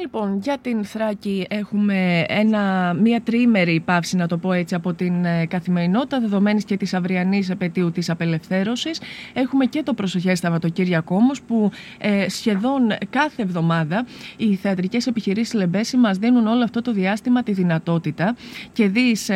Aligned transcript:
Λοιπόν, 0.00 0.38
για 0.42 0.58
την 0.60 0.84
Θράκη 0.84 1.46
έχουμε 1.50 2.24
ένα, 2.28 2.94
μία 3.00 3.20
τριήμερη 3.20 3.80
παύση, 3.80 4.16
να 4.16 4.26
το 4.26 4.36
πω 4.36 4.52
έτσι, 4.52 4.74
από 4.74 4.92
την 4.94 5.24
ε, 5.24 5.46
καθημερινότητα, 5.46 6.20
δεδομένης 6.20 6.64
και 6.64 6.76
της 6.76 6.94
αυριανής 6.94 7.50
επαιτίου 7.50 7.90
της 7.90 8.10
απελευθέρωσης. 8.10 9.00
Έχουμε 9.32 9.64
και 9.64 9.82
το 9.82 9.94
προσοχέ 9.94 10.34
Σαββατοκύριακο 10.34 11.14
όμως, 11.14 11.42
που 11.42 11.70
ε, 11.98 12.28
σχεδόν 12.28 12.92
κάθε 13.10 13.42
εβδομάδα 13.42 14.06
οι 14.36 14.54
θεατρικές 14.54 15.06
επιχειρήσεις 15.06 15.54
Λεμπέση 15.54 15.96
μας 15.96 16.18
δίνουν 16.18 16.46
όλο 16.46 16.64
αυτό 16.64 16.82
το 16.82 16.92
διάστημα 16.92 17.42
τη 17.42 17.52
δυνατότητα 17.52 18.36
και 18.72 18.88
δει 18.88 19.16
σε, 19.16 19.34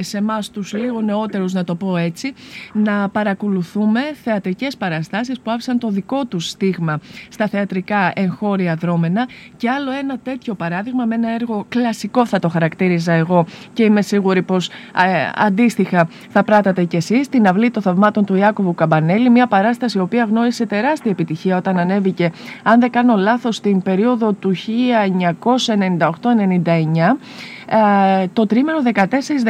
σε, 0.00 0.16
εμάς 0.16 0.50
τους 0.50 0.72
λίγο 0.72 1.00
νεότερους, 1.00 1.52
να 1.52 1.64
το 1.64 1.74
πω 1.74 1.96
έτσι, 1.96 2.32
να 2.72 3.08
παρακολουθούμε 3.08 4.00
θεατρικές 4.22 4.76
παραστάσεις 4.76 5.40
που 5.40 5.50
άφησαν 5.50 5.78
το 5.78 5.90
δικό 5.90 6.24
τους 6.24 6.48
στίγμα 6.48 7.00
στα 7.28 7.48
θεατρικά 7.48 8.12
εγχώρια 8.14 8.74
δρόμενα 8.74 9.28
και 9.56 9.67
άλλο 9.68 9.90
ένα 9.92 10.18
τέτοιο 10.22 10.54
παράδειγμα 10.54 11.04
με 11.04 11.14
ένα 11.14 11.30
έργο 11.30 11.64
κλασικό 11.68 12.26
θα 12.26 12.38
το 12.38 12.48
χαρακτήριζα 12.48 13.12
εγώ 13.12 13.46
και 13.72 13.82
είμαι 13.82 14.02
σίγουρη 14.02 14.42
πως 14.42 14.68
ε, 14.68 14.72
αντίστοιχα 15.34 16.08
θα 16.28 16.42
πράτατε 16.42 16.84
κι 16.84 16.96
εσείς 16.96 17.28
την 17.28 17.46
αυλή 17.46 17.70
των 17.70 17.82
θαυμάτων 17.82 18.24
του 18.24 18.34
Ιάκωβου 18.34 18.74
Καμπανέλη 18.74 19.30
μια 19.30 19.46
παράσταση 19.46 19.98
η 19.98 20.00
οποία 20.00 20.24
γνώρισε 20.24 20.66
τεράστια 20.66 21.10
επιτυχία 21.10 21.56
όταν 21.56 21.78
ανέβηκε 21.78 22.32
αν 22.62 22.80
δεν 22.80 22.90
κάνω 22.90 23.16
λάθος 23.16 23.56
στην 23.56 23.82
περίοδο 23.82 24.32
του 24.32 24.54
1998-99 24.56 24.58
ε, 26.66 27.12
το 28.32 28.46
τρίμηνο 28.46 28.78
14, 28.94 29.04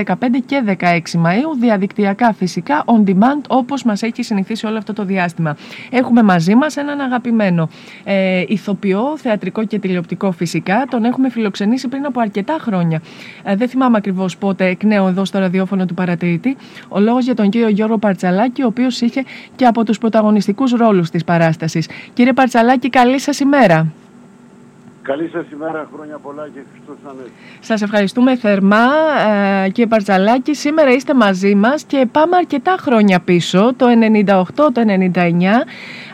15 0.04 0.14
και 0.46 0.62
16 0.66 0.74
Μαΐου, 0.96 1.58
διαδικτυακά 1.60 2.32
φυσικά, 2.32 2.84
on 2.86 3.08
demand, 3.08 3.42
όπως 3.48 3.82
μας 3.82 4.02
έχει 4.02 4.22
συνηθίσει 4.22 4.66
όλο 4.66 4.78
αυτό 4.78 4.92
το 4.92 5.04
διάστημα. 5.04 5.56
Έχουμε 5.90 6.22
μαζί 6.22 6.54
μας 6.54 6.76
έναν 6.76 7.00
αγαπημένο 7.00 7.68
ε, 8.04 8.44
ηθοποιό, 8.46 9.16
θεατρικό 9.16 9.64
και 9.64 9.78
τηλεοπτικό 9.78 10.30
φυσικά. 10.32 10.86
Τον 10.90 11.04
έχουμε 11.04 11.30
φιλοξενήσει 11.30 11.88
πριν 11.88 12.06
από 12.06 12.20
αρκετά 12.20 12.56
χρόνια. 12.60 13.02
Ε, 13.42 13.56
δεν 13.56 13.68
θυμάμαι 13.68 13.96
ακριβώς 13.96 14.36
πότε 14.36 14.66
εκ 14.66 14.82
νέου 14.82 15.06
εδώ 15.06 15.24
στο 15.24 15.38
ραδιόφωνο 15.38 15.86
του 15.86 15.94
παρατηρητή. 15.94 16.56
Ο 16.88 17.00
λόγος 17.00 17.24
για 17.24 17.34
τον 17.34 17.48
κύριο 17.50 17.68
Γιώργο 17.68 17.98
Παρτσαλάκη, 17.98 18.62
ο 18.62 18.66
οποίος 18.66 19.00
είχε 19.00 19.24
και 19.56 19.66
από 19.66 19.84
τους 19.84 19.98
πρωταγωνιστικούς 19.98 20.72
ρόλους 20.72 21.10
της 21.10 21.24
παράστασης. 21.24 21.88
Κύριε 22.12 22.32
Παρτσαλάκη, 22.32 22.88
καλή 22.88 23.20
σας 23.20 23.40
ημέρα. 23.40 23.92
Καλή 25.08 25.28
σας 25.28 25.44
ημέρα, 25.52 25.88
χρόνια 25.94 26.18
πολλά 26.18 26.48
και 26.54 26.60
Χριστός 26.72 26.96
Ανέστη. 27.10 27.32
Σας 27.60 27.82
ευχαριστούμε 27.82 28.36
θερμά 28.36 28.86
ε, 29.64 29.68
κύριε 29.68 29.86
Παρτσαλάκη. 29.86 30.54
Σήμερα 30.54 30.90
είστε 30.90 31.14
μαζί 31.14 31.54
μας 31.54 31.82
και 31.82 32.06
πάμε 32.12 32.36
αρκετά 32.36 32.76
χρόνια 32.80 33.20
πίσω, 33.20 33.74
το 33.76 33.86
98, 33.86 34.42
το 34.54 34.82
99 35.12 35.20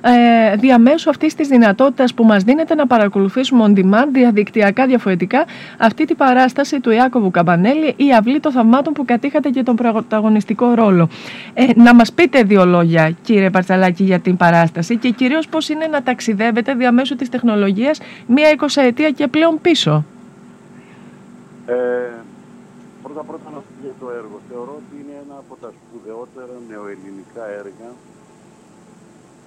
ε, 0.06 0.56
διαμέσου 0.56 1.10
αυτής 1.10 1.34
της 1.34 1.48
δυνατότητας 1.48 2.14
που 2.14 2.24
μας 2.24 2.42
δίνεται 2.42 2.74
να 2.74 2.86
παρακολουθήσουμε 2.86 3.64
on 3.66 3.78
demand 3.78 4.08
διαδικτυακά 4.12 4.86
διαφορετικά 4.86 5.44
αυτή 5.78 6.04
την 6.04 6.16
παράσταση 6.16 6.80
του 6.80 6.90
Ιάκωβου 6.90 7.30
Καμπανέλη, 7.30 7.94
η 7.96 8.14
αυλή 8.18 8.40
των 8.40 8.52
θαυμάτων 8.52 8.92
που 8.92 9.04
κατήχατε 9.04 9.48
και 9.50 9.62
τον 9.62 9.76
πρωταγωνιστικό 9.76 10.74
ρόλο. 10.74 11.08
Ε, 11.54 11.66
να 11.74 11.94
μας 11.94 12.12
πείτε 12.12 12.42
δύο 12.42 12.64
λόγια, 12.66 13.10
κύριε 13.22 13.50
Παρτσαλάκη, 13.50 14.04
για 14.04 14.18
την 14.18 14.36
παράσταση 14.36 14.96
και 14.96 15.10
κυρίως 15.10 15.48
πώς 15.48 15.68
είναι 15.68 15.86
να 15.86 16.02
ταξιδεύετε 16.02 16.74
διαμέσου 16.74 17.16
της 17.16 17.28
τεχνολογίας 17.28 18.00
μία 18.26 18.50
εικοσαετία 18.50 19.10
και 19.10 19.28
πλέον 19.28 19.60
πίσω. 19.60 20.04
Ε, 21.66 21.74
πρώτα 23.02 23.22
πρώτα 23.22 23.50
να 23.54 23.60
για 23.82 23.94
το 24.00 24.06
έργο. 24.20 24.40
Θεωρώ 24.50 24.74
ότι 24.80 24.94
είναι 25.00 25.14
ένα 25.24 25.36
από 25.42 25.54
τα 25.62 25.70
σπουδαιότερα 25.78 26.54
νεοελληνικά 26.68 27.44
έργα 27.60 27.88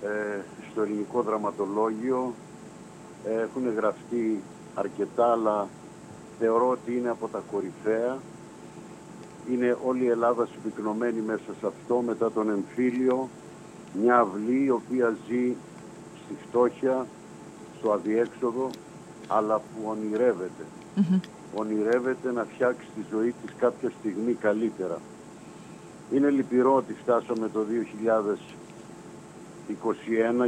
ε, 0.04 0.42
στο 0.72 0.82
ελληνικό 0.82 1.22
δραματολόγιο. 1.22 2.34
Έχουν 3.26 3.74
γραφτεί 3.76 4.42
αρκετά, 4.76 5.32
αλλά 5.32 5.68
θεωρώ 6.40 6.70
ότι 6.70 6.98
είναι 6.98 7.10
από 7.10 7.28
τα 7.28 7.44
κορυφαία. 7.52 8.18
Είναι 9.52 9.78
όλη 9.86 10.04
η 10.04 10.10
Ελλάδα 10.10 10.48
συμπυκνωμένη 10.52 11.22
μέσα 11.22 11.54
σε 11.60 11.68
αυτό, 11.68 12.02
μετά 12.02 12.32
τον 12.32 12.50
εμφύλιο. 12.50 13.30
Μια 14.02 14.20
αυλή 14.20 14.64
η 14.64 14.70
οποία 14.70 15.16
ζει 15.28 15.56
στη 16.24 16.36
φτώχεια, 16.48 17.06
στο 17.78 17.92
αδιέξοδο, 17.92 18.70
αλλά 19.28 19.58
που 19.58 19.82
ονειρευεται 19.86 20.66
Ονειρεύεται 21.56 22.32
να 22.32 22.44
φτιάξει 22.44 22.88
τη 22.96 23.02
ζωή 23.12 23.34
της 23.46 23.54
κάποια 23.58 23.92
στιγμή 24.00 24.34
καλύτερα. 24.34 25.00
Είναι 26.12 26.30
λυπηρό 26.30 26.76
ότι 26.76 26.94
φτάσαμε 26.94 27.50
το 27.50 27.66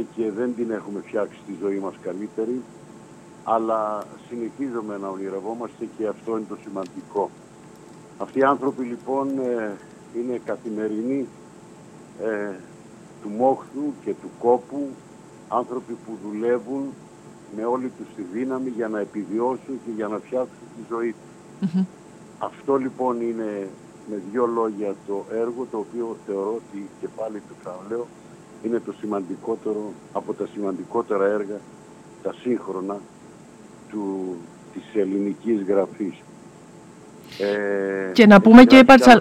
21 0.00 0.02
και 0.16 0.30
δεν 0.30 0.54
την 0.54 0.70
έχουμε 0.70 1.00
φτιάξει 1.06 1.38
τη 1.46 1.52
ζωή 1.60 1.78
μας 1.78 1.94
καλύτερη 2.02 2.62
αλλά 3.44 4.04
συνεχίζουμε 4.28 4.96
να 4.96 5.08
ονειρευόμαστε 5.08 5.88
και 5.98 6.06
αυτό 6.06 6.36
είναι 6.36 6.46
το 6.48 6.56
σημαντικό. 6.62 7.30
Αυτοί 8.18 8.38
οι 8.38 8.42
άνθρωποι 8.42 8.84
λοιπόν 8.84 9.38
ε, 9.38 9.76
είναι 10.16 10.40
καθημερινοί 10.44 11.26
ε, 12.22 12.54
του 13.22 13.28
μόχθου 13.28 13.82
και 14.04 14.10
του 14.10 14.30
κόπου, 14.38 14.88
άνθρωποι 15.48 15.92
που 15.92 16.18
δουλεύουν 16.26 16.84
με 17.56 17.64
όλη 17.64 17.92
τους 17.98 18.06
τη 18.16 18.22
δύναμη 18.22 18.70
για 18.70 18.88
να 18.88 19.00
επιβιώσουν 19.00 19.80
και 19.84 19.90
για 19.96 20.08
να 20.08 20.18
φτιάξουν 20.18 20.66
τη 20.76 20.82
ζωή 20.88 21.14
τους. 21.14 21.70
Αυτό 22.38 22.76
λοιπόν 22.76 23.20
είναι 23.20 23.68
με 24.10 24.22
δύο 24.30 24.46
λόγια 24.46 24.94
το 25.06 25.24
έργο 25.32 25.66
το 25.70 25.78
οποίο 25.78 26.16
θεωρώ 26.26 26.54
ότι 26.54 26.88
και 27.00 27.08
πάλι 27.16 27.42
το 27.48 27.54
ξαναλέω 27.60 28.06
είναι 28.62 28.80
το 28.86 28.92
σημαντικότερο 29.00 29.92
από 30.12 30.32
τα 30.32 30.46
σημαντικότερα 30.54 31.24
έργα, 31.24 31.60
τα 32.22 32.34
σύγχρονα 32.42 32.96
του, 33.90 34.36
της 34.72 35.00
ελληνικής 35.00 35.62
γραφής. 35.68 36.14
Ε, 37.38 38.12
και 38.12 38.26
να 38.26 38.40
πούμε 38.40 38.64
και 38.64 38.84
Παρτσαλ... 38.84 39.20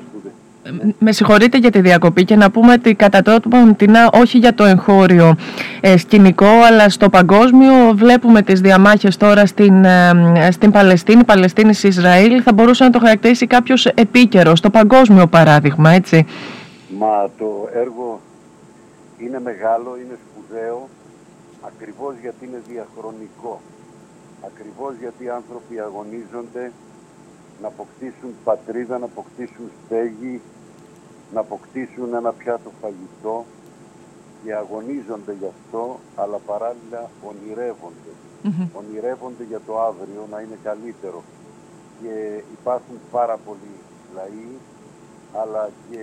Με 0.99 1.11
συγχωρείτε 1.11 1.57
για 1.57 1.71
τη 1.71 1.81
διακοπή 1.81 2.25
και 2.25 2.35
να 2.35 2.51
πούμε 2.51 2.73
ότι 2.73 2.93
κατά 2.93 3.21
τρόπο 3.21 3.57
όχι 4.21 4.37
για 4.37 4.53
το 4.53 4.63
εγχώριο 4.63 5.35
ε, 5.81 5.97
σκηνικό 5.97 6.47
αλλά 6.67 6.89
στο 6.89 7.09
παγκόσμιο 7.09 7.71
βλέπουμε 7.93 8.41
τις 8.41 8.61
διαμάχες 8.61 9.17
τώρα 9.17 9.45
στην, 9.45 9.85
ε, 9.85 10.51
στην 10.51 10.71
Παλαιστίνη, 10.71 11.23
Παλαιστίνης-Ισραήλ 11.23 12.41
θα 12.43 12.53
μπορούσε 12.53 12.83
να 12.83 12.89
το 12.89 12.99
χαρακτηρίσει 12.99 13.47
κάποιος 13.47 13.85
επίκαιρος, 13.85 14.57
στο 14.57 14.69
παγκόσμιο 14.69 15.27
παράδειγμα, 15.27 15.89
έτσι. 15.89 16.25
Μα 16.97 17.29
το 17.37 17.69
έργο 17.73 18.19
είναι 19.19 19.39
μεγάλο, 19.39 19.97
είναι 19.97 20.17
σπουδαίο, 20.25 20.87
ακριβώς 21.61 22.15
γιατί 22.21 22.45
είναι 22.45 22.61
διαχρονικό. 22.67 23.59
Ακριβώς 24.45 24.95
γιατί 24.95 25.23
οι 25.23 25.29
άνθρωποι 25.29 25.79
αγωνίζονται 25.79 26.71
να 27.61 27.67
αποκτήσουν 27.67 28.31
πατρίδα, 28.43 28.97
να 28.97 29.05
αποκτήσουν 29.05 29.71
στέγη, 29.85 30.41
να 31.33 31.39
αποκτήσουν 31.39 32.13
ένα 32.13 32.31
πιάτο 32.31 32.71
φαγητό 32.81 33.45
και 34.43 34.55
αγωνίζονται 34.55 35.33
γι' 35.39 35.51
αυτό, 35.55 35.99
αλλά 36.15 36.37
παράλληλα 36.37 37.09
ονειρεύονται. 37.29 38.11
Ονειρεύονται 38.73 39.43
για 39.43 39.61
το 39.65 39.81
αύριο 39.81 40.27
να 40.31 40.39
είναι 40.39 40.57
καλύτερο. 40.63 41.23
Και 42.01 42.43
υπάρχουν 42.59 42.97
πάρα 43.11 43.37
πολλοί 43.45 43.75
λαοί, 44.15 44.51
αλλά 45.41 45.69
και 45.89 46.01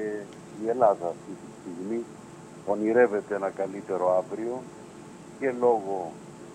η 0.63 0.69
Ελλάδα 0.69 1.07
αυτή 1.07 1.33
τη 1.41 1.49
στιγμή 1.61 2.05
ονειρεύεται 2.67 3.35
ένα 3.35 3.51
καλύτερο 3.51 4.17
αύριο 4.19 4.63
και 5.41 5.53
λόγω 5.61 6.13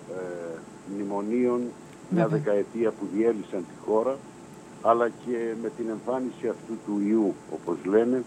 ε, 0.10 0.58
μνημονίων 0.94 1.62
μια 2.10 2.28
δεκαετία 2.28 2.92
που 2.92 3.08
διέλυσαν 3.14 3.60
τη 3.60 3.86
χώρα 3.86 4.18
αλλά 4.82 5.10
και 5.10 5.54
με 5.62 5.70
την 5.78 5.90
εμφάνιση 5.90 6.48
αυτού 6.48 6.74
του 6.86 7.02
ιού 7.08 7.34
όπως 7.54 7.78
λένε 7.86 8.24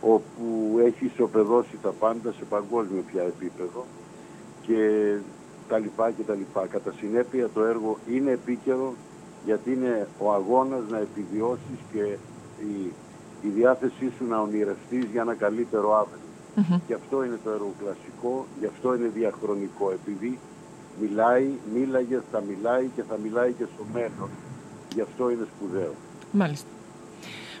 όπου 0.00 0.76
έχει 0.84 1.04
ισοπεδώσει 1.04 1.78
τα 1.82 1.90
πάντα 1.90 2.32
σε 2.32 2.44
παγκόσμιο 2.48 3.02
πια 3.12 3.22
επίπεδο 3.22 3.84
και 4.62 5.14
τα 5.68 5.78
λοιπά 5.78 6.10
και 6.10 6.22
τα 6.22 6.34
λοιπά. 6.34 6.66
Κατά 6.66 6.92
συνέπεια 6.98 7.48
το 7.54 7.64
έργο 7.64 7.98
είναι 8.10 8.30
επίκαιρο 8.30 8.94
γιατί 9.44 9.72
είναι 9.72 10.06
ο 10.18 10.32
αγώνας 10.32 10.82
να 10.90 10.98
επιβιώσεις 10.98 11.78
και 11.92 12.02
η, 12.62 12.92
η 13.42 13.48
διάθεσή 13.48 14.12
σου 14.16 14.24
να 14.28 14.40
ονειρευτείς 14.40 15.04
για 15.12 15.20
ένα 15.20 15.34
καλύτερο 15.34 15.94
αύριο. 15.96 16.27
Mm-hmm. 16.58 16.80
Και 16.86 16.94
αυτό 16.94 17.24
είναι 17.24 17.38
το 17.44 17.50
έργο 17.50 17.72
κλασικό, 17.78 18.46
γι' 18.60 18.66
αυτό 18.66 18.94
είναι 18.94 19.08
διαχρονικό, 19.14 19.90
επειδή 19.90 20.38
μιλάει, 21.00 21.48
μίλαγε, 21.74 22.20
θα 22.32 22.40
μιλάει 22.40 22.90
και 22.94 23.02
θα 23.02 23.16
μιλάει 23.22 23.52
και 23.52 23.64
στο 23.74 23.84
μέλλον. 23.92 24.30
Γι' 24.94 25.00
αυτό 25.00 25.30
είναι 25.30 25.46
σπουδαίο. 25.56 25.94
Μάλιστα. 26.32 26.68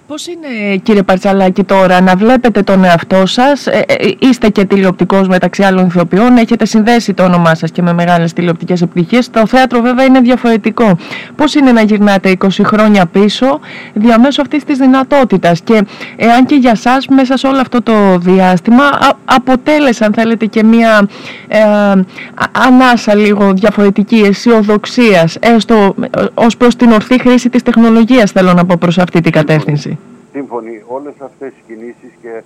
Πώς 0.08 0.26
είναι 0.26 0.76
κύριε 0.82 1.02
Παρτσαλάκη 1.02 1.64
τώρα 1.64 2.00
να 2.00 2.16
βλέπετε 2.16 2.62
τον 2.62 2.84
εαυτό 2.84 3.26
σας, 3.26 3.66
ε, 3.66 3.84
ε, 3.86 4.08
είστε 4.18 4.48
και 4.48 4.64
τηλεοπτικός 4.64 5.28
μεταξύ 5.28 5.62
άλλων 5.62 5.86
ηθοποιών, 5.86 6.36
έχετε 6.36 6.66
συνδέσει 6.66 7.14
το 7.14 7.24
όνομά 7.24 7.54
σας 7.54 7.70
και 7.70 7.82
με 7.82 7.92
μεγάλες 7.92 8.32
τηλεοπτικές 8.32 8.82
επιτυχίες, 8.82 9.30
το 9.30 9.46
θέατρο 9.46 9.80
βέβαια 9.80 10.04
είναι 10.04 10.20
διαφορετικό. 10.20 10.98
Πώς 11.36 11.54
είναι 11.54 11.72
να 11.72 11.82
γυρνάτε 11.82 12.30
20 12.30 12.62
χρόνια 12.64 13.06
πίσω 13.06 13.60
διαμέσου 13.92 14.40
αυτής 14.40 14.64
της 14.64 14.78
δυνατότητας; 14.78 15.60
Και 15.60 15.82
εάν 16.16 16.46
και 16.46 16.54
για 16.54 16.74
σας 16.74 17.06
μέσα 17.06 17.36
σε 17.36 17.46
όλο 17.46 17.58
αυτό 17.58 17.82
το 17.82 18.18
διάστημα 18.18 18.84
αποτέλεσε 19.24 20.04
αν 20.04 20.12
θέλετε 20.12 20.46
και 20.46 20.64
μια 20.64 21.08
ε, 21.48 21.58
ανάσα 22.66 23.14
λίγο 23.14 23.52
διαφορετική 23.52 24.16
αισιοδοξίας, 24.16 25.36
έστω 25.40 25.94
ε, 26.00 26.24
ως 26.34 26.56
προς 26.56 26.76
την 26.76 26.90
ορθή 26.92 27.20
χρήση 27.20 27.48
της 27.48 27.62
τεχνολογίας 27.62 28.30
θέλω 28.30 28.52
να 28.52 28.64
πω 28.64 28.76
προς 28.78 28.98
αυτή 28.98 29.20
την 29.20 29.32
κατεύθυνση; 29.32 29.97
Σύμφωνοι. 30.38 30.82
Όλες 30.86 31.14
αυτές 31.20 31.52
οι 31.52 31.62
κινήσεις 31.66 32.12
και 32.22 32.42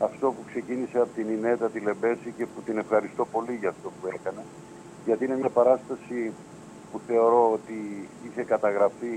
αυτό 0.00 0.26
που 0.34 0.42
ξεκίνησε 0.50 0.98
από 0.98 1.12
την 1.14 1.28
Ινέτα 1.36 1.66
τη 1.70 1.78
Λεμπέση 1.80 2.34
και 2.36 2.46
που 2.46 2.60
την 2.66 2.78
ευχαριστώ 2.78 3.26
πολύ 3.34 3.54
για 3.60 3.68
αυτό 3.68 3.88
που 3.88 4.06
έκανε 4.16 4.42
γιατί 5.06 5.24
είναι 5.24 5.36
μια 5.36 5.48
παράσταση 5.48 6.32
που 6.90 7.00
θεωρώ 7.06 7.52
ότι 7.52 8.08
είχε 8.26 8.42
καταγραφεί 8.42 9.12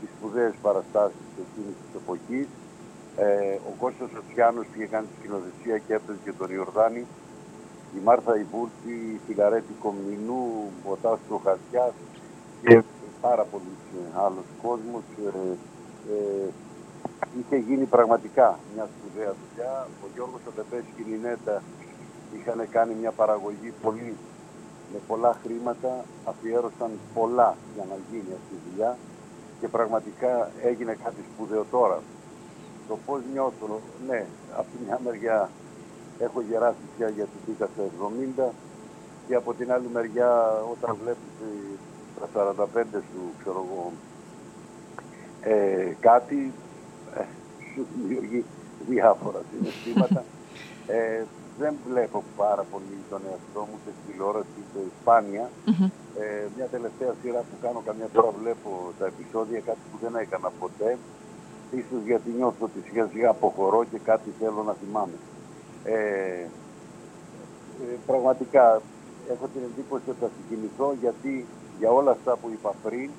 τις 0.00 0.08
σπουδαίες 0.16 0.54
παραστάσεις 0.62 1.26
εκείνης 1.44 1.76
της 1.82 2.00
εποχής. 2.00 2.46
Ε, 3.16 3.58
ο 3.70 3.72
Κώστας 3.80 4.08
Σοτσιάνος 4.14 4.66
είχε 4.74 4.86
κάνει 4.86 5.06
τη 5.06 5.14
σκηνοθεσία 5.18 5.78
και 5.86 5.94
έπαιζε 5.94 6.18
και 6.24 6.32
τον 6.32 6.48
Ιορδάνη. 6.56 7.02
Η 7.96 7.98
Μάρθα 8.04 8.38
Ιβούρτη, 8.38 8.96
η 9.16 9.20
Φιλαρέτη 9.26 9.74
Κομινού, 9.84 10.44
ο 10.90 10.92
Τάσο 11.02 11.36
Χαρτιάς 11.44 11.94
και 12.62 12.82
πάρα 13.20 13.44
πολλοί 13.50 13.74
άλλος 14.24 14.48
κόσμος. 14.62 15.04
Ε, 15.26 15.30
ε, 16.12 16.48
είχε 17.38 17.56
γίνει 17.56 17.84
πραγματικά 17.84 18.58
μια 18.74 18.88
σπουδαία 18.92 19.34
δουλειά. 19.40 19.88
Ο 20.04 20.06
Γιώργος 20.14 20.40
Οτεπές 20.48 20.84
και 20.94 21.02
η 21.02 21.10
Νινέτα 21.10 21.62
είχαν 22.36 22.68
κάνει 22.70 22.94
μια 23.00 23.10
παραγωγή 23.10 23.72
πολύ 23.82 24.16
με 24.92 24.98
πολλά 25.06 25.36
χρήματα, 25.42 26.04
αφιέρωσαν 26.24 26.90
πολλά 27.14 27.56
για 27.74 27.84
να 27.90 27.96
γίνει 28.10 28.30
αυτή 28.38 28.54
η 28.54 28.62
δουλειά 28.70 28.96
και 29.60 29.68
πραγματικά 29.68 30.50
έγινε 30.62 30.96
κάτι 31.04 31.20
σπουδαίο 31.32 31.64
τώρα. 31.70 31.98
Το 32.88 32.98
πώς 33.06 33.20
νιώθω, 33.32 33.80
ναι, 34.08 34.26
από 34.56 34.66
τη 34.72 34.84
μια 34.84 35.00
μεριά 35.04 35.50
έχω 36.18 36.40
γεράσει 36.40 36.84
πια 36.96 37.08
γιατί 37.08 37.36
μπήκα 37.46 37.68
στα 37.74 37.82
70 38.48 38.50
και 39.28 39.34
από 39.34 39.54
την 39.54 39.72
άλλη 39.72 39.88
μεριά 39.92 40.62
όταν 40.72 40.96
βλέπεις 41.02 41.32
τα 42.20 42.28
45 42.74 42.82
σου, 42.92 43.20
ξέρω 43.38 43.64
εγώ, 43.68 43.92
ε, 45.40 45.94
κάτι 46.00 46.52
ε, 46.52 46.65
σου 47.76 47.86
δημιουργεί 47.96 48.44
διάφορα 48.88 49.40
συναισθήματα. 49.50 50.24
Ε, 50.88 51.24
δεν 51.58 51.74
βλέπω 51.88 52.22
πάρα 52.36 52.64
πολύ 52.72 52.96
τον 53.10 53.20
εαυτό 53.30 53.60
μου 53.68 53.78
σε 53.84 53.90
τηλεόραση 54.06 54.60
σε 54.72 54.80
σπάνια. 55.00 55.50
Ε, 56.20 56.46
μια 56.56 56.66
τελευταία 56.74 57.12
σειρά 57.22 57.40
που 57.48 57.56
κάνω 57.62 57.82
καμιά 57.86 58.08
φορά 58.14 58.30
βλέπω 58.40 58.70
τα 58.98 59.06
επεισόδια, 59.06 59.60
κάτι 59.60 59.82
που 59.90 59.96
δεν 60.02 60.14
έκανα 60.22 60.50
ποτέ. 60.60 60.98
Ίσως 61.70 62.02
γιατί 62.06 62.28
νιώθω 62.36 62.64
ότι 62.68 62.78
σιγά 62.88 63.08
σιγά 63.12 63.28
αποχωρώ 63.30 63.84
και 63.90 63.98
κάτι 64.10 64.28
θέλω 64.40 64.62
να 64.62 64.74
θυμάμαι. 64.80 65.18
Ε, 65.84 65.94
ε, 67.82 67.96
πραγματικά 68.06 68.64
έχω 69.32 69.46
την 69.52 69.62
εντύπωση 69.68 70.10
ότι 70.10 70.20
θα 70.20 70.30
συγκινηθώ 70.36 70.94
γιατί 71.00 71.46
για 71.78 71.90
όλα 71.90 72.10
αυτά 72.10 72.36
που 72.36 72.48
είπα 72.52 72.74
πριν 72.84 73.10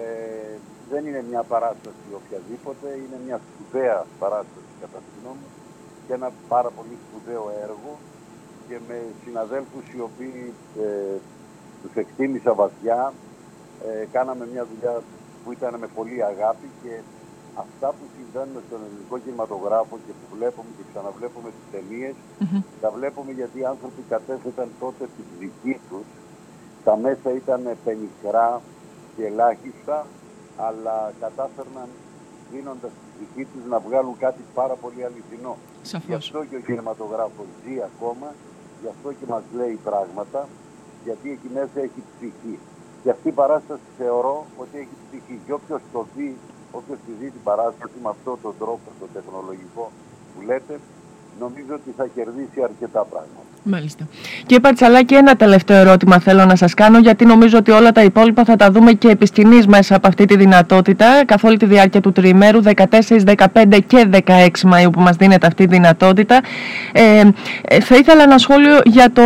ε, 0.00 0.56
δεν 0.90 1.06
είναι 1.06 1.22
μια 1.30 1.42
παράσταση 1.42 2.06
οποιαδήποτε, 2.20 2.86
είναι 3.04 3.18
μια 3.26 3.38
σπουδαία 3.46 3.98
παράσταση 4.18 4.72
κατά 4.80 4.98
τη 5.04 5.10
γνώμη 5.18 5.42
μου 5.42 5.50
και 6.06 6.12
ένα 6.18 6.30
πάρα 6.48 6.70
πολύ 6.76 6.96
σπουδαίο 7.04 7.44
έργο. 7.66 7.92
Και 8.68 8.76
με 8.88 8.96
συναδέλφους 9.24 9.84
οι 9.94 10.00
οποίοι 10.08 10.54
ε, 10.84 11.16
τους 11.82 11.94
εκτίμησα 12.02 12.52
βαθιά, 12.60 13.12
ε, 13.86 14.04
κάναμε 14.16 14.44
μια 14.52 14.64
δουλειά 14.70 14.94
που 15.42 15.52
ήταν 15.52 15.72
με 15.82 15.88
πολύ 15.96 16.18
αγάπη 16.32 16.68
και 16.82 16.92
αυτά 17.64 17.88
που 17.96 18.04
συμβαίνουν 18.16 18.62
στον 18.66 18.80
ελληνικό 18.86 19.16
κινηματογράφο 19.24 19.94
και 20.04 20.12
που 20.18 20.26
βλέπουμε 20.36 20.70
και 20.76 20.84
ξαναβλέπουμε 20.90 21.48
τις 21.56 21.66
ταινίες, 21.74 22.14
τα 22.82 22.88
βλέπουμε 22.96 23.30
γιατί 23.38 23.56
οι 23.60 23.66
άνθρωποι 23.72 24.02
κατέθεταν 24.12 24.68
τότε 24.82 25.04
τη 25.16 25.22
δική 25.40 25.74
τους, 25.88 26.06
τα 26.84 26.94
μέσα 27.04 27.28
ήταν 27.40 27.60
πενιχρά 27.84 28.48
και 29.16 29.26
ελάχιστα, 29.26 30.06
αλλά 30.56 31.12
κατάφερναν 31.20 31.88
δίνοντας 32.52 32.90
τη 32.90 33.24
δική 33.24 33.44
τους 33.50 33.64
να 33.72 33.78
βγάλουν 33.78 34.16
κάτι 34.18 34.42
πάρα 34.54 34.74
πολύ 34.74 35.04
αληθινό. 35.04 35.56
Σαφώς. 35.82 36.08
Γι' 36.08 36.14
αυτό 36.14 36.44
και 36.44 36.56
ο 36.56 36.60
κινηματογράφος 36.60 37.48
ζει 37.62 37.74
ακόμα, 37.90 38.28
γι' 38.82 38.90
αυτό 38.94 39.08
και 39.12 39.26
μας 39.28 39.42
λέει 39.58 39.78
πράγματα, 39.88 40.48
γιατί 41.04 41.30
εκεί 41.30 41.48
μέσα 41.54 41.78
έχει 41.86 42.00
ψυχή. 42.12 42.58
Και 43.02 43.10
αυτή 43.10 43.28
η 43.28 43.36
παράσταση 43.42 43.86
θεωρώ 43.98 44.36
ότι 44.62 44.74
έχει 44.78 44.96
ψυχή. 45.06 45.40
Και 45.46 45.52
όποιος 45.52 45.82
το 45.92 46.06
δει, 46.14 46.36
όποιος 46.72 46.98
τη 47.06 47.12
δει 47.20 47.28
την 47.30 47.42
παράσταση 47.42 47.96
με 48.02 48.08
αυτόν 48.08 48.36
τον 48.42 48.54
τρόπο, 48.58 48.86
το 49.00 49.06
τεχνολογικό 49.16 49.84
που 50.32 50.40
λέτε, 50.48 50.74
νομίζω 51.40 51.72
ότι 51.74 51.90
θα 51.96 52.06
κερδίσει 52.14 52.62
αρκετά 52.62 53.00
πράγματα. 53.10 53.42
Μάλιστα. 53.64 54.08
Κύριε 54.40 54.60
Πατσαλάκη, 54.60 55.14
ένα 55.14 55.36
τελευταίο 55.36 55.76
ερώτημα 55.76 56.18
θέλω 56.18 56.44
να 56.44 56.56
σας 56.56 56.74
κάνω, 56.74 56.98
γιατί 56.98 57.24
νομίζω 57.24 57.58
ότι 57.58 57.70
όλα 57.70 57.92
τα 57.92 58.02
υπόλοιπα 58.02 58.44
θα 58.44 58.56
τα 58.56 58.70
δούμε 58.70 58.92
και 58.92 59.08
επί 59.08 59.44
μέσα 59.66 59.96
από 59.96 60.08
αυτή 60.08 60.24
τη 60.24 60.36
δυνατότητα, 60.36 61.24
καθ' 61.24 61.44
όλη 61.44 61.56
τη 61.56 61.66
διάρκεια 61.66 62.00
του 62.00 62.12
τριημέρου, 62.12 62.60
14, 62.62 63.24
15 63.54 63.78
και 63.86 64.08
16 64.10 64.46
Μαΐου 64.70 64.90
που 64.92 65.00
μας 65.00 65.16
δίνεται 65.16 65.46
αυτή 65.46 65.62
η 65.62 65.66
δυνατότητα. 65.66 66.40
Ε, 66.92 67.22
ε, 67.62 67.80
θα 67.80 67.96
ήθελα 67.96 68.22
ένα 68.22 68.38
σχόλιο 68.38 68.80
για 68.84 69.10
το 69.12 69.22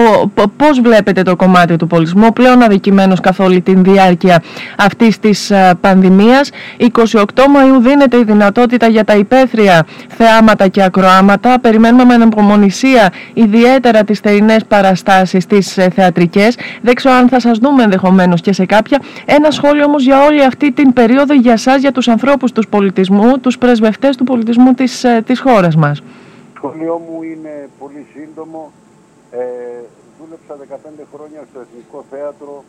πώς 0.57 0.81
βλέπετε 0.81 1.23
το 1.23 1.37
κομμάτι 1.37 1.77
του 1.77 1.87
πολιτισμού, 1.87 2.33
πλέον 2.33 2.63
αδικημένος 2.63 3.21
καθ' 3.21 3.41
όλη 3.41 3.61
τη 3.61 3.75
διάρκεια 3.75 4.43
αυτής 4.79 5.19
της 5.19 5.51
α, 5.51 5.77
πανδημίας. 5.81 6.51
28 6.79 7.23
Μαΐου 7.23 7.81
δίνεται 7.81 8.19
η 8.19 8.25
δυνατότητα 8.25 8.87
για 8.87 9.05
τα 9.05 9.17
υπαίθρια 9.17 9.87
θεάματα 10.09 10.69
και 10.69 10.83
ακροάματα. 10.83 11.59
Περιμένουμε 11.61 11.96
με 12.05 12.15
ανεπομονησία 12.15 13.13
ιδιαίτερα 13.35 14.05
τις 14.05 14.21
θερινές 14.21 14.65
παραστάσεις 14.65 15.47
τις 15.47 15.79
ε, 15.79 15.91
θεατρικές. 15.91 16.59
Δεν 16.83 16.95
ξέρω 16.95 17.15
αν 17.15 17.29
θα 17.29 17.41
σας 17.41 17.59
δούμε 17.59 17.83
ενδεχομένως 17.83 18.41
και 18.41 18.53
σε 18.53 18.67
κάποια. 18.67 19.03
Ένα 19.25 19.51
σχόλιο 19.51 19.85
όμως 19.85 20.03
για 20.05 20.25
όλη 20.25 20.45
αυτή 20.45 20.73
την 20.73 20.93
περίοδο 20.93 21.35
για 21.35 21.57
σας, 21.57 21.81
για 21.81 21.93
τους 21.93 22.09
ανθρώπους 22.09 22.53
τους 22.53 22.69
πολιτισμού, 22.69 23.39
τους 23.39 23.59
πρεσβευτές 23.59 24.17
του 24.17 24.25
πολιτισμού 24.25 24.73
της, 24.73 25.05
ε, 25.05 25.23
της 25.27 25.41
χώρας 25.41 25.77
μας. 25.77 26.01
Το 26.01 26.05
σχόλιο 26.55 27.01
μου 27.09 27.23
είναι 27.23 27.69
πολύ 27.79 28.07
σύντομο. 28.15 28.73
Ε, 29.31 29.39
δούλεψα 30.19 30.55
15 30.57 31.07
χρόνια 31.15 31.41
στο 31.51 31.61
Εθνικό 31.61 32.05
Θέατρο. 32.11 32.65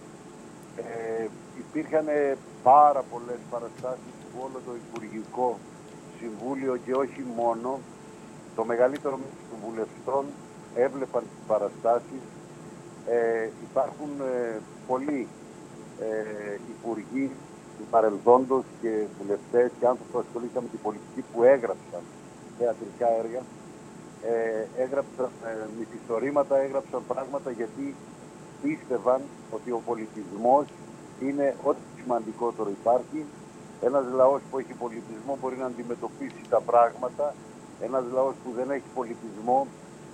Ε, 0.77 1.25
υπήρχαν 1.63 2.05
πάρα 2.63 3.01
πολλές 3.11 3.39
παραστάσεις 3.51 4.13
που 4.29 4.37
όλο 4.45 4.57
το 4.67 4.71
Υπουργικό 4.83 5.57
Συμβούλιο 6.19 6.73
και 6.85 6.93
όχι 7.03 7.21
μόνο 7.39 7.79
το 8.57 8.63
μεγαλύτερο 8.65 9.15
των 9.49 9.57
βουλευτών 9.65 10.25
έβλεπαν 10.75 11.23
τις 11.31 11.41
παραστάσεις. 11.47 12.23
Ε, 13.07 13.49
υπάρχουν 13.67 14.11
ε, 14.21 14.59
πολλοί 14.87 15.27
ε, 15.99 16.57
υπουργοί 16.73 17.31
του 17.77 17.85
παρελθόντος 17.89 18.63
και 18.81 18.91
βουλευτές 19.19 19.67
και 19.79 19.87
άνθρωποι 19.91 20.11
που 20.11 20.19
ασχολήθηκαν 20.25 20.63
με 20.63 20.69
την 20.69 20.81
πολιτική 20.85 21.21
που 21.31 21.43
έγραψαν 21.43 22.03
θεατρικά 22.57 23.09
έργα. 23.21 23.41
Ε, 24.31 24.81
έγραψαν 24.83 25.29
ε, 25.45 25.51
μυθιστορήματα, 25.77 26.57
έγραψαν 26.65 27.01
πράγματα 27.07 27.49
γιατί 27.51 27.95
πίστευαν 28.61 29.21
ότι 29.55 29.69
ο 29.71 29.81
πολιτισμός 29.85 30.65
είναι 31.25 31.55
ό,τι 31.63 31.83
σημαντικότερο 31.99 32.69
υπάρχει. 32.79 33.19
Ένας 33.81 34.05
λαός 34.19 34.41
που 34.49 34.59
έχει 34.59 34.73
πολιτισμό 34.83 35.37
μπορεί 35.41 35.57
να 35.57 35.65
αντιμετωπίσει 35.65 36.41
τα 36.49 36.59
πράγματα. 36.69 37.33
Ένας 37.81 38.03
λαός 38.13 38.35
που 38.43 38.51
δεν 38.55 38.69
έχει 38.69 38.89
πολιτισμό 38.95 39.67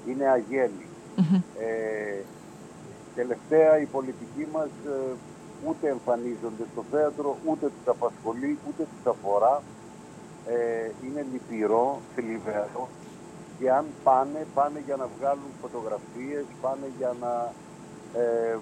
είναι 0.08 0.26
αγέλη. 0.28 0.88
Ε, 1.60 2.22
τελευταία 3.16 3.80
η 3.80 3.86
πολιτική 3.86 4.48
μας 4.54 4.70
ε, 4.86 5.16
ούτε 5.68 5.90
εμφανίζονται 5.90 6.66
στο 6.72 6.84
θέατρο, 6.92 7.38
ούτε 7.46 7.66
τους 7.66 7.88
απασχολεί, 7.88 8.58
ούτε 8.68 8.84
τους 8.84 9.12
αφορά. 9.12 9.62
Ε, 10.48 10.92
είναι 11.04 11.26
λυπηρό, 11.32 12.00
θλιβερό 12.16 12.88
και 13.60 13.72
αν 13.72 13.86
πάνε, 14.04 14.48
πάνε 14.54 14.82
για 14.86 14.96
να 14.96 15.08
βγάλουν 15.18 15.52
φωτογραφίες, 15.62 16.46
πάνε 16.62 16.88
για 16.98 17.16
να, 17.22 17.52
ε, 18.20 18.58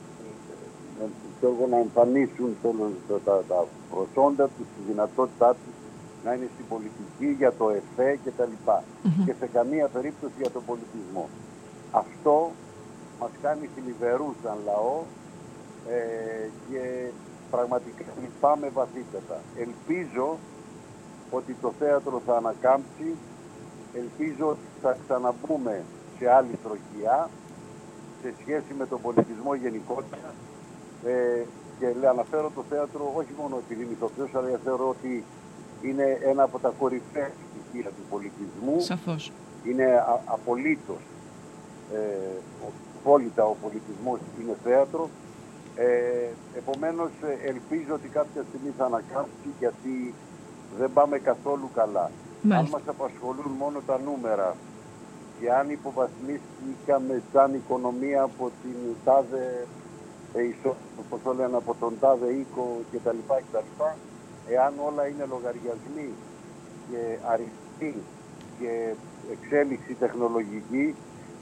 να 1.70 1.77
εμφανίσουν 1.77 2.58
τα, 3.08 3.20
τα, 3.25 3.43
τα 3.48 3.65
προσόντα 3.91 4.46
τους, 4.46 4.67
τη 4.75 4.81
δυνατότητά 4.91 5.50
τους 5.50 5.80
να 6.24 6.34
είναι 6.34 6.48
στην 6.54 6.66
πολιτική, 6.70 7.30
για 7.38 7.54
το 7.54 7.70
ΕΦΕ 7.70 8.20
κτλ. 8.25 8.54
Mm-hmm. 8.68 9.24
Και 9.25 9.34
σε 9.40 9.48
καμία 9.48 9.88
περίπτωση 9.88 10.34
για 10.38 10.50
τον 10.50 10.63
πολιτισμό. 10.66 11.30
Αυτό 11.92 12.51
μας 13.20 13.32
κάνει 13.42 13.70
θλιβερούς 13.75 14.36
σαν 14.44 14.58
λαό 14.66 15.04
ε, 15.90 16.48
και 16.70 17.10
πραγματικά 17.51 18.04
λυπάμαι 18.22 18.70
βαθύτερα. 18.70 19.40
Ελπίζω 19.58 20.38
ότι 21.32 21.56
το 21.62 21.74
θέατρο 21.80 22.22
θα 22.25 22.36
ανακάμψει. 22.36 23.16
Ελπίζω 23.94 24.48
ότι 24.48 24.68
θα 24.82 24.98
ξαναμπούμε 25.04 25.84
σε 26.18 26.30
άλλη 26.30 26.60
τροχιά 26.63 27.30
σε 28.22 28.34
σχέση 28.42 28.74
με 28.78 28.86
τον 28.86 29.01
πολιτισμό 29.01 29.56
γενικότερα. 29.56 30.34
Ε, 31.06 31.44
και 31.80 31.88
λέει, 32.00 32.10
αναφέρω 32.10 32.51
το 32.56 32.63
θέατρο 32.70 33.13
όχι 33.16 33.34
μόνο 33.40 33.62
επειδή 33.63 33.84
είμαι 33.84 33.92
ηθοποιός, 33.92 34.36
αλλά 34.36 34.60
θεωρώ 34.63 34.90
ότι 34.90 35.24
είναι 35.81 36.17
ένα 36.23 36.43
από 36.43 36.59
τα 36.59 36.73
κορυφαία 36.79 37.31
στοιχεία 37.50 37.89
του 37.89 38.03
πολιτισμού. 38.09 38.79
Σαφώς. 38.79 39.31
Είναι 39.63 39.85
α, 39.85 40.21
απολύτως, 40.25 41.01
ε, 41.93 41.97
απόλυτα 43.00 43.43
ο 43.45 43.55
πολιτισμός 43.61 44.19
είναι 44.41 44.55
θέατρο. 44.63 45.09
Ε, 45.75 46.57
επομένως 46.57 47.11
ε, 47.21 47.47
ελπίζω 47.47 47.93
ότι 47.93 48.07
κάποια 48.07 48.43
στιγμή 48.50 48.73
θα 48.77 48.85
ανακάμψει 48.85 49.50
γιατί 49.59 50.13
δεν 50.77 50.93
πάμε 50.93 51.17
καθόλου 51.17 51.69
καλά. 51.75 52.11
Αν 52.50 52.67
μας 52.71 52.81
απασχολούν 52.85 53.51
μόνο 53.59 53.79
τα 53.85 54.00
νούμερα 54.05 54.55
και 55.39 55.51
αν 55.51 55.69
υποβαθμίστηκαμε 55.69 57.21
σαν 57.33 57.53
οικονομία 57.53 58.21
από 58.21 58.51
την 58.61 58.95
τάδε 59.05 59.65
πώς 61.09 61.35
λένε, 61.35 61.55
από 61.55 61.75
τον 61.79 61.93
τάδε 62.00 62.33
οίκο 62.33 62.81
κτλ. 62.91 63.17
κτλ. 63.27 63.83
Εάν 64.55 64.74
όλα 64.88 65.03
είναι 65.08 65.25
λογαριασμοί 65.34 66.10
και 66.89 67.01
αριθμοί 67.31 67.93
και 68.60 68.72
εξέλιξη 69.34 69.93
τεχνολογική 69.93 70.96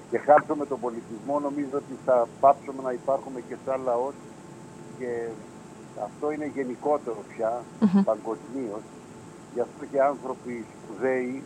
και 0.10 0.18
χάσουμε 0.18 0.66
τον 0.66 0.80
πολιτισμό, 0.80 1.40
νομίζω 1.40 1.76
ότι 1.84 1.96
θα 2.06 2.28
πάψουμε 2.40 2.82
να 2.84 2.92
υπάρχουμε 2.92 3.40
και 3.48 3.56
σαν 3.66 3.82
λαός 3.90 4.14
και 4.98 5.10
αυτό 6.04 6.32
είναι 6.32 6.52
γενικότερο 6.56 7.22
πια 7.32 7.52
mm-hmm. 7.62 8.04
παγκοσμίως. 8.06 8.84
Γι' 9.54 9.60
αυτό 9.60 9.86
και 9.92 10.02
άνθρωποι 10.02 10.66
σπουδαίοι 10.74 11.44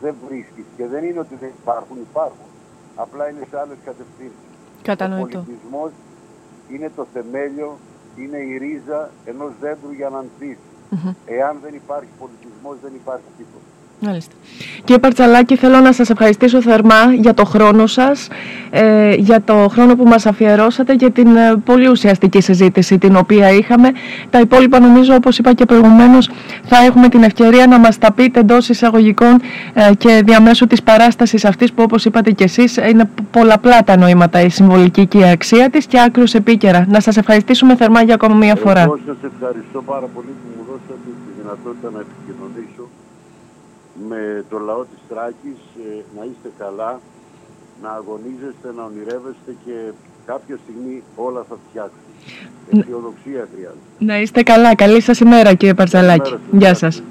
δεν 0.00 0.14
βρίσκεις 0.26 0.64
και 0.76 0.86
δεν 0.86 1.04
είναι 1.04 1.18
ότι 1.18 1.34
δεν 1.34 1.50
υπάρχουν, 1.60 1.96
υπάρχουν. 2.10 2.48
Απλά 2.96 3.28
είναι 3.30 3.46
σε 3.50 3.58
άλλες 3.60 3.76
κατευθύνσεις. 3.84 4.46
Κατανοητό. 4.82 5.38
Ο 5.38 5.42
πολιτισμός 5.42 5.90
είναι 6.68 6.90
το 6.96 7.06
θεμέλιο, 7.12 7.78
είναι 8.16 8.38
η 8.38 8.56
ρίζα 8.56 9.10
ενός 9.24 9.52
δέντρου 9.60 9.92
για 9.92 10.08
να 10.08 10.18
ανθίσει. 10.18 10.65
Εάν 11.24 11.60
δεν 11.60 11.74
υπάρχει 11.74 12.12
πολιτισμός 12.14 12.80
δεν 12.80 12.94
υπάρχει 12.94 13.32
τίποτα. 13.36 13.75
Μάλιστα. 14.00 14.32
Κύριε 14.84 14.98
Παρτσαλάκη, 14.98 15.56
θέλω 15.56 15.80
να 15.80 15.92
σας 15.92 16.10
ευχαριστήσω 16.10 16.62
θερμά 16.62 17.14
για 17.18 17.34
το 17.34 17.44
χρόνο 17.44 17.86
σας, 17.86 18.28
ε, 18.70 19.14
για 19.14 19.42
το 19.42 19.68
χρόνο 19.68 19.96
που 19.96 20.04
μας 20.04 20.26
αφιερώσατε 20.26 20.94
και 20.94 21.10
την 21.10 21.36
ε, 21.36 21.56
πολύ 21.64 21.88
ουσιαστική 21.88 22.40
συζήτηση 22.40 22.98
την 22.98 23.16
οποία 23.16 23.50
είχαμε. 23.50 23.92
Τα 24.30 24.40
υπόλοιπα 24.40 24.80
νομίζω, 24.80 25.14
όπως 25.14 25.38
είπα 25.38 25.52
και 25.52 25.64
προηγουμένως, 25.64 26.30
θα 26.64 26.76
έχουμε 26.84 27.08
την 27.08 27.22
ευκαιρία 27.22 27.66
να 27.66 27.78
μας 27.78 27.98
τα 27.98 28.12
πείτε 28.12 28.40
εντός 28.40 28.68
εισαγωγικών 28.68 29.40
ε, 29.72 29.94
και 29.98 30.22
διαμέσου 30.24 30.66
της 30.66 30.82
παράστασης 30.82 31.44
αυτής 31.44 31.72
που 31.72 31.82
όπως 31.82 32.04
είπατε 32.04 32.30
και 32.30 32.44
εσείς 32.44 32.76
είναι 32.76 33.10
πολλαπλά 33.30 33.82
τα 33.84 33.96
νοήματα 33.96 34.40
η 34.40 34.48
συμβολική 34.48 35.06
και 35.06 35.18
η 35.18 35.24
αξία 35.24 35.70
της 35.70 35.86
και 35.86 36.00
άκρως 36.00 36.34
επίκαιρα. 36.34 36.86
Να 36.88 37.00
σας 37.00 37.16
ευχαριστήσουμε 37.16 37.76
θερμά 37.76 38.02
για 38.02 38.14
ακόμα 38.14 38.34
μία 38.34 38.56
φορά. 38.56 38.80
Εγώ 38.80 38.98
σας 39.06 39.16
ευχαριστώ 39.32 39.82
πάρα 39.82 40.06
πολύ 40.14 40.26
που 40.26 40.48
μου 40.56 40.64
δώσατε 40.68 40.94
τη 41.04 41.10
δυνατότητα 41.40 41.90
να 41.94 42.00
επικοινωνήσω 42.00 42.88
με 44.08 44.44
το 44.50 44.58
λαό 44.58 44.82
της 44.82 45.00
Τράκης 45.08 45.58
ε, 45.88 46.02
να 46.18 46.24
είστε 46.24 46.50
καλά, 46.58 47.00
να 47.82 47.90
αγωνίζεστε, 47.90 48.72
να 48.76 48.82
ονειρεύεστε 48.84 49.50
και 49.64 49.92
κάποια 50.26 50.58
στιγμή 50.62 51.02
όλα 51.16 51.44
θα 51.48 51.56
φτιάξουν. 51.68 52.00
Αισιοδοξία 52.70 53.48
χρειάζεται. 53.54 53.86
Να 53.98 54.20
είστε 54.20 54.42
καλά. 54.42 54.74
Καλή 54.74 55.00
σας 55.00 55.20
ημέρα 55.20 55.54
κύριε 55.54 55.74
Παρτσαλάκη. 55.74 56.36
Γεια 56.52 56.74
σας. 56.74 57.02